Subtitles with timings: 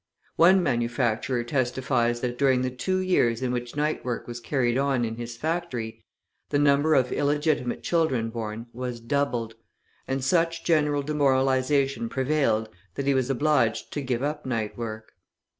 [0.37, 4.75] One manufacturer testifies {152a} that during the two years in which night work was carried
[4.75, 6.03] on in his factory,
[6.49, 9.53] the number of illegitimate children born was doubled,
[10.07, 15.11] and such general demoralisation prevailed that he was obliged to give up night work.